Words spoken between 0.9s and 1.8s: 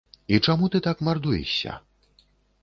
мардуешся?